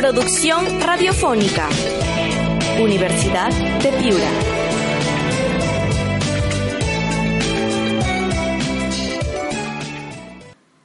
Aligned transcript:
Producción 0.00 0.64
radiofónica. 0.80 1.66
Universidad 2.80 3.50
de 3.82 3.90
Piura. 3.98 4.30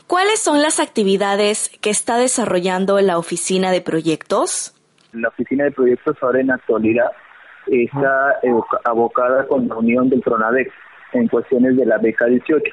¿Cuáles 0.07 0.39
son 0.39 0.63
las 0.63 0.79
actividades 0.79 1.69
que 1.79 1.91
está 1.91 2.17
desarrollando 2.17 2.99
la 3.01 3.19
oficina 3.19 3.69
de 3.69 3.81
proyectos? 3.81 4.73
La 5.11 5.27
oficina 5.27 5.65
de 5.65 5.71
proyectos 5.73 6.17
ahora 6.23 6.41
en 6.41 6.49
actualidad 6.49 7.11
está 7.67 8.39
abocada 8.83 9.45
con 9.45 9.67
la 9.67 9.75
unión 9.75 10.09
del 10.09 10.21
PRONADEX 10.21 10.71
en 11.11 11.27
cuestiones 11.27 11.77
de 11.77 11.85
la 11.85 11.99
beca 11.99 12.25
18, 12.25 12.63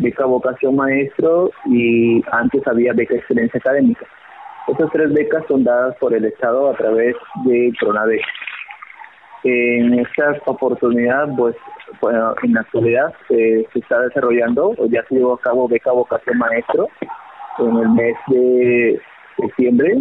beca 0.00 0.26
vocación 0.26 0.76
maestro 0.76 1.50
y 1.64 2.22
antes 2.30 2.60
había 2.66 2.92
beca 2.92 3.14
excelencia 3.14 3.58
académica. 3.58 4.06
Estas 4.68 4.90
tres 4.92 5.12
becas 5.12 5.44
son 5.48 5.64
dadas 5.64 5.96
por 5.98 6.14
el 6.14 6.24
Estado 6.24 6.70
a 6.70 6.74
través 6.74 7.16
de 7.44 7.72
PRONADEX. 7.80 8.22
En 9.44 9.98
esta 9.98 10.36
oportunidad, 10.46 11.28
pues, 11.36 11.56
bueno, 12.00 12.34
en 12.44 12.54
la 12.54 12.60
actualidad 12.60 13.12
se 13.26 13.66
está 13.74 14.00
desarrollando, 14.00 14.72
o 14.78 14.86
ya 14.86 15.02
se 15.08 15.16
llevó 15.16 15.34
a 15.34 15.40
cabo 15.40 15.66
beca 15.66 15.90
vocación 15.90 16.38
maestro 16.38 16.88
en 17.58 17.76
el 17.76 17.88
mes 17.90 18.16
de 18.28 19.00
septiembre 19.36 20.00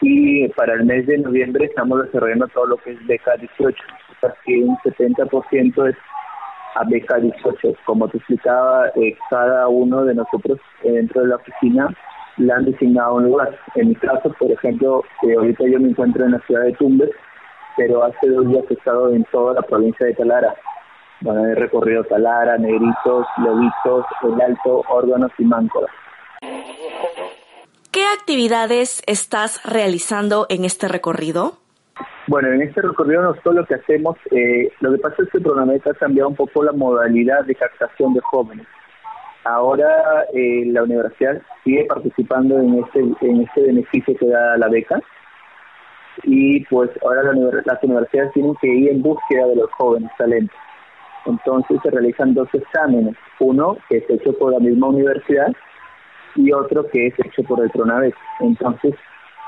y 0.00 0.48
para 0.48 0.74
el 0.74 0.84
mes 0.84 1.06
de 1.06 1.18
noviembre 1.18 1.66
estamos 1.66 2.02
desarrollando 2.04 2.48
todo 2.48 2.66
lo 2.66 2.76
que 2.78 2.92
es 2.92 3.06
beca 3.06 3.36
18, 3.36 3.76
que 4.44 4.58
un 4.58 4.76
70% 4.78 5.88
es 5.88 5.96
a 6.74 6.84
beca 6.84 7.16
18. 7.16 7.74
Como 7.84 8.08
te 8.08 8.18
explicaba, 8.18 8.88
eh, 8.96 9.16
cada 9.30 9.68
uno 9.68 10.04
de 10.04 10.14
nosotros 10.14 10.58
eh, 10.82 10.92
dentro 10.92 11.22
de 11.22 11.28
la 11.28 11.36
oficina 11.36 11.88
le 12.36 12.52
han 12.52 12.64
designado 12.64 13.16
un 13.16 13.24
lugar. 13.24 13.58
En 13.74 13.88
mi 13.88 13.94
caso, 13.94 14.32
por 14.38 14.50
ejemplo, 14.50 15.02
eh, 15.22 15.34
ahorita 15.34 15.64
yo 15.70 15.80
me 15.80 15.88
encuentro 15.88 16.24
en 16.24 16.32
la 16.32 16.40
ciudad 16.40 16.62
de 16.62 16.72
Tumbes, 16.72 17.10
pero 17.76 18.04
hace 18.04 18.28
dos 18.28 18.48
días 18.48 18.64
he 18.70 18.74
estado 18.74 19.12
en 19.12 19.24
toda 19.24 19.54
la 19.54 19.62
provincia 19.62 20.06
de 20.06 20.14
Talara. 20.14 20.54
Bueno, 21.20 21.46
he 21.46 21.54
recorrido 21.54 22.04
Talara, 22.04 22.58
Negritos, 22.58 23.26
Lobitos, 23.38 24.04
El 24.22 24.40
Alto, 24.40 24.82
Órganos 24.88 25.32
y 25.38 25.44
Máncora. 25.44 25.86
¿Qué 27.90 28.04
actividades 28.18 29.02
estás 29.06 29.62
realizando 29.64 30.46
en 30.50 30.66
este 30.66 30.88
recorrido? 30.88 31.54
Bueno, 32.26 32.48
en 32.48 32.60
este 32.60 32.82
recorrido 32.82 33.22
nosotros 33.22 33.54
lo 33.54 33.66
que 33.66 33.76
hacemos, 33.76 34.18
eh, 34.30 34.70
lo 34.80 34.92
que 34.92 34.98
pasa 34.98 35.22
es 35.22 35.30
que 35.30 35.38
el 35.38 35.44
programa 35.44 35.72
ha 35.72 35.94
cambiado 35.94 36.28
un 36.28 36.36
poco 36.36 36.62
la 36.62 36.72
modalidad 36.72 37.44
de 37.44 37.54
captación 37.54 38.12
de 38.12 38.20
jóvenes. 38.20 38.66
Ahora 39.46 40.24
eh, 40.32 40.64
la 40.66 40.82
universidad 40.82 41.40
sigue 41.62 41.84
participando 41.84 42.58
en 42.58 42.82
este, 42.82 42.98
en 42.98 43.42
este 43.42 43.62
beneficio 43.62 44.16
que 44.16 44.26
da 44.26 44.56
la 44.56 44.68
beca 44.68 45.00
y 46.24 46.64
pues 46.64 46.90
ahora 47.04 47.22
las 47.64 47.82
universidades 47.84 48.32
tienen 48.32 48.56
que 48.60 48.66
ir 48.66 48.90
en 48.90 49.02
búsqueda 49.02 49.46
de 49.46 49.54
los 49.54 49.70
jóvenes 49.72 50.10
talentos. 50.18 50.56
Entonces 51.26 51.78
se 51.80 51.90
realizan 51.90 52.34
dos 52.34 52.48
exámenes, 52.54 53.14
uno 53.38 53.76
que 53.88 53.98
es 53.98 54.10
hecho 54.10 54.32
por 54.36 54.52
la 54.52 54.58
misma 54.58 54.88
universidad 54.88 55.52
y 56.34 56.52
otro 56.52 56.88
que 56.88 57.06
es 57.06 57.14
hecho 57.24 57.44
por 57.44 57.62
el 57.62 57.70
Pronaves. 57.70 58.14
Entonces, 58.40 58.94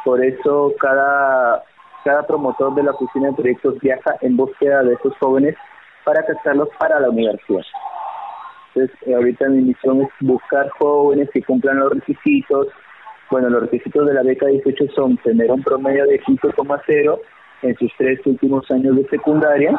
por 0.05 0.24
eso 0.24 0.74
cada, 0.80 1.64
cada 2.05 2.24
promotor 2.24 2.72
de 2.77 2.84
la 2.84 2.92
oficina 2.92 3.30
de 3.30 3.34
proyectos 3.34 3.80
viaja 3.80 4.14
en 4.20 4.36
búsqueda 4.36 4.84
de 4.84 4.94
esos 4.94 5.16
jóvenes 5.18 5.56
para 6.05 6.24
captarlos 6.24 6.68
para 6.78 7.00
la 7.00 7.10
universidad. 7.10 7.62
Entonces, 8.74 8.97
eh, 9.06 9.14
ahorita 9.14 9.48
mi 9.48 9.62
misión 9.62 10.02
es 10.02 10.08
buscar 10.20 10.69
jóvenes 10.78 11.28
que 11.33 11.42
cumplan 11.42 11.78
los 11.78 11.92
requisitos. 11.92 12.69
Bueno, 13.30 13.48
los 13.50 13.62
requisitos 13.62 14.06
de 14.06 14.14
la 14.14 14.22
beca 14.22 14.47
18 14.47 14.86
son 14.94 15.16
tener 15.19 15.50
un 15.50 15.62
promedio 15.62 16.06
de 16.06 16.20
5,0 16.22 17.20
en 17.62 17.77
sus 17.77 17.91
tres 17.98 18.20
últimos 18.27 18.70
años 18.70 18.96
de 18.96 19.08
secundaria. 19.08 19.77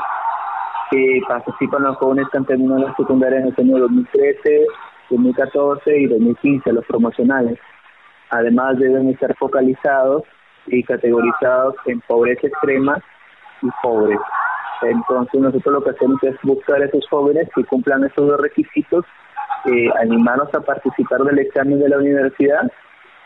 que 0.91 1.21
participan 1.27 1.83
los 1.83 1.97
jóvenes 1.97 2.25
que 2.31 2.37
han 2.39 2.45
terminado 2.45 2.79
la 2.79 2.95
secundaria 2.95 3.39
en 3.39 3.45
el 3.45 3.53
año 3.59 3.77
2013, 3.77 4.65
2014 5.11 5.99
y 5.99 6.07
2015, 6.07 6.73
los 6.73 6.85
promocionales. 6.85 7.59
Además 8.31 8.79
deben 8.79 9.07
estar 9.09 9.35
focalizados 9.37 10.23
y 10.65 10.83
categorizados 10.83 11.75
en 11.85 12.01
pobreza 12.01 12.47
extrema 12.47 12.99
y 13.61 13.67
pobres. 13.83 14.19
Entonces 14.81 15.41
nosotros 15.41 15.73
lo 15.73 15.83
que 15.83 15.91
hacemos 15.91 16.23
es 16.23 16.35
buscar 16.43 16.81
a 16.81 16.85
esos 16.85 17.07
jóvenes 17.09 17.49
que 17.55 17.63
cumplan 17.65 18.03
esos 18.05 18.27
dos 18.27 18.39
requisitos, 18.39 19.05
eh, 19.65 19.89
animarlos 19.99 20.53
a 20.53 20.61
participar 20.61 21.21
del 21.21 21.39
examen 21.39 21.79
de 21.79 21.89
la 21.89 21.97
universidad 21.97 22.71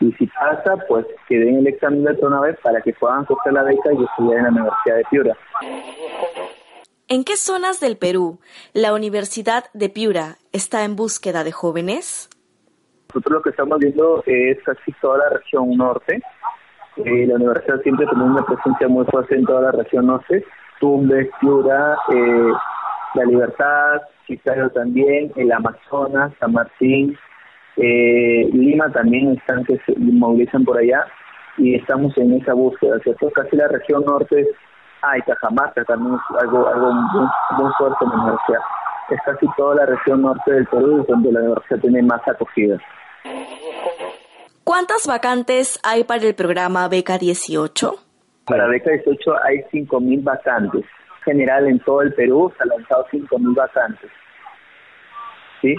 y 0.00 0.12
si 0.12 0.26
pasa, 0.26 0.76
pues 0.88 1.06
que 1.28 1.38
den 1.38 1.58
el 1.58 1.66
examen 1.68 2.04
de 2.04 2.12
otra 2.12 2.40
vez 2.40 2.58
para 2.62 2.80
que 2.80 2.92
puedan 2.92 3.24
coger 3.24 3.52
la 3.52 3.62
beca 3.62 3.92
y 3.92 4.04
estudiar 4.04 4.38
en 4.38 4.44
la 4.44 4.50
Universidad 4.50 4.96
de 4.96 5.04
Piura. 5.10 5.36
¿En 7.08 7.24
qué 7.24 7.36
zonas 7.36 7.80
del 7.80 7.96
Perú 7.96 8.40
la 8.72 8.92
Universidad 8.92 9.64
de 9.72 9.88
Piura 9.88 10.36
está 10.52 10.84
en 10.84 10.96
búsqueda 10.96 11.44
de 11.44 11.52
jóvenes? 11.52 12.28
Nosotros 13.08 13.34
lo 13.34 13.42
que 13.42 13.50
estamos 13.50 13.78
viendo 13.78 14.22
es 14.26 14.58
casi 14.64 14.92
toda 15.00 15.18
la 15.18 15.28
región 15.30 15.70
norte. 15.76 16.20
Eh, 16.96 17.26
la 17.26 17.34
universidad 17.34 17.80
siempre 17.82 18.06
tiene 18.06 18.24
una 18.24 18.44
presencia 18.44 18.88
muy 18.88 19.04
fuerte 19.06 19.36
en 19.36 19.44
toda 19.44 19.60
la 19.60 19.72
región 19.72 20.06
norte. 20.06 20.44
Tumbes, 20.84 21.30
Piura, 21.40 21.96
eh, 22.12 22.52
La 23.14 23.24
Libertad, 23.24 24.02
Chiclayo 24.26 24.68
también, 24.68 25.32
el 25.36 25.50
Amazonas, 25.50 26.30
San 26.38 26.52
Martín, 26.52 27.16
eh, 27.78 28.50
Lima 28.52 28.92
también 28.92 29.32
están 29.32 29.64
que 29.64 29.78
se 29.86 29.94
movilizan 29.96 30.62
por 30.62 30.76
allá 30.76 31.06
y 31.56 31.74
estamos 31.74 32.16
en 32.18 32.34
esa 32.34 32.52
búsqueda, 32.52 32.98
¿cierto? 33.00 33.30
Casi 33.30 33.56
la 33.56 33.68
región 33.68 34.04
norte 34.04 34.46
Ah, 35.06 35.16
Cajamarca 35.26 35.84
también 35.84 36.14
es 36.14 36.42
algo, 36.42 36.66
algo 36.66 36.92
muy, 36.92 37.72
fuerte 37.78 38.04
en 38.04 38.08
la 38.10 38.16
universidad. 38.16 38.60
Es 39.10 39.20
casi 39.26 39.46
toda 39.54 39.74
la 39.74 39.86
región 39.86 40.22
norte 40.22 40.50
del 40.50 40.66
Perú 40.66 41.04
donde 41.06 41.30
la 41.30 41.40
universidad 41.40 41.80
tiene 41.80 42.02
más 42.02 42.26
acogida. 42.26 42.78
¿Cuántas 44.64 45.06
vacantes 45.06 45.78
hay 45.82 46.04
para 46.04 46.22
el 46.24 46.34
programa 46.34 46.88
Beca 46.88 47.18
18? 47.18 48.03
Para 48.46 48.66
Beca 48.66 48.90
18 48.90 49.44
hay 49.44 49.58
5.000 49.72 50.22
vacantes. 50.22 50.84
En 51.18 51.24
general, 51.24 51.66
en 51.66 51.78
todo 51.80 52.02
el 52.02 52.12
Perú 52.14 52.52
se 52.56 52.62
han 52.62 52.68
lanzado 52.68 53.06
5.000 53.10 53.54
vacantes. 53.54 54.10
¿Sí? 55.62 55.74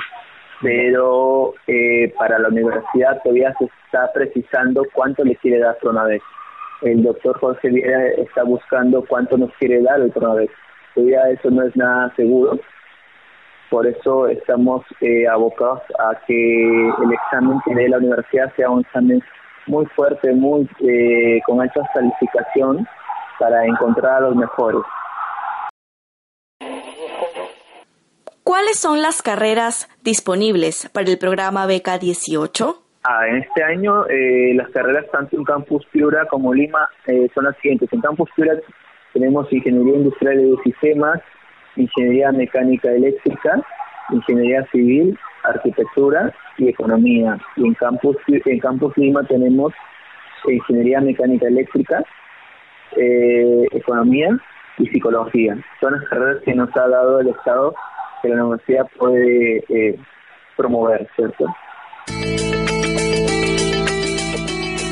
Pero 0.61 1.53
eh, 1.67 2.13
para 2.17 2.39
la 2.39 2.47
universidad 2.47 3.21
todavía 3.21 3.53
se 3.59 3.65
está 3.65 4.11
precisando 4.13 4.83
cuánto 4.93 5.23
le 5.23 5.35
quiere 5.35 5.59
dar 5.59 5.77
Pronavex 5.79 6.23
el 6.81 7.03
doctor 7.03 7.39
José 7.39 7.69
Viera 7.69 8.07
está 8.17 8.43
buscando 8.43 9.03
cuánto 9.07 9.37
nos 9.37 9.51
quiere 9.57 9.81
dar 9.81 9.99
el 10.01 10.11
Pronavex. 10.11 10.53
Todavía 10.93 11.29
eso 11.29 11.49
no 11.49 11.63
es 11.63 11.75
nada 11.75 12.13
seguro. 12.15 12.59
Por 13.69 13.87
eso 13.87 14.27
estamos 14.27 14.85
eh, 15.01 15.27
abocados 15.27 15.81
a 15.99 16.15
que 16.27 16.87
el 16.87 17.13
examen 17.13 17.59
que 17.65 17.75
dé 17.75 17.89
la 17.89 17.97
universidad 17.97 18.53
sea 18.55 18.69
un 18.69 18.81
examen 18.81 19.21
muy 19.67 19.85
fuerte, 19.87 20.33
muy 20.33 20.69
eh, 20.79 21.41
con 21.45 21.61
alta 21.61 21.81
calificación 21.93 22.87
para 23.39 23.65
encontrar 23.65 24.15
a 24.15 24.19
los 24.21 24.35
mejores. 24.35 24.81
¿Cuáles 28.43 28.77
son 28.77 29.01
las 29.01 29.21
carreras 29.21 29.89
disponibles 30.03 30.89
para 30.93 31.09
el 31.09 31.17
programa 31.17 31.65
Beca 31.65 31.97
18? 31.97 32.75
Ah, 33.03 33.27
en 33.27 33.37
este 33.37 33.63
año 33.63 34.05
eh, 34.07 34.53
las 34.55 34.69
carreras 34.69 35.05
tanto 35.11 35.35
en 35.35 35.43
Campus 35.43 35.85
Piura 35.91 36.25
como 36.27 36.53
Lima 36.53 36.87
eh, 37.07 37.27
son 37.33 37.45
las 37.45 37.55
siguientes. 37.57 37.91
En 37.91 38.01
Campus 38.01 38.29
Piura 38.35 38.53
tenemos 39.13 39.51
Ingeniería 39.51 39.95
Industrial 39.95 40.37
de 40.37 40.57
Sistemas, 40.63 41.21
Ingeniería 41.75 42.31
Mecánica 42.31 42.91
Eléctrica, 42.91 43.61
Ingeniería 44.09 44.65
Civil, 44.71 45.17
Arquitectura 45.47 46.33
y 46.57 46.69
Economía. 46.69 47.37
Y 47.55 47.67
en 47.67 47.73
Campus, 47.75 48.17
en 48.27 48.59
Campus 48.59 48.95
Lima 48.97 49.23
tenemos 49.23 49.73
Ingeniería 50.47 51.01
Mecánica 51.01 51.47
Eléctrica, 51.47 52.03
eh, 52.95 53.65
Economía 53.71 54.29
y 54.77 54.87
Psicología. 54.87 55.57
Son 55.79 55.93
las 55.93 56.03
carreras 56.09 56.43
que 56.43 56.53
nos 56.53 56.69
ha 56.75 56.87
dado 56.87 57.19
el 57.19 57.29
Estado 57.29 57.73
que 58.21 58.29
la 58.29 58.43
universidad 58.43 58.85
puede 58.97 59.97
promover, 60.55 61.07
¿cierto? 61.15 61.45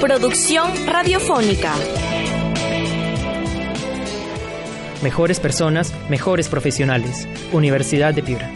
Producción 0.02 0.70
radiofónica. 0.86 1.72
Mejores 5.02 5.40
personas, 5.40 5.94
mejores 6.10 6.50
profesionales. 6.50 7.28
Universidad 7.54 8.14
de 8.14 8.24
Piura. 8.24 8.50